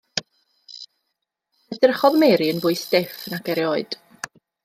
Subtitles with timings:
[1.75, 4.01] Edrychodd Mary yn fwy stiff nag erioed.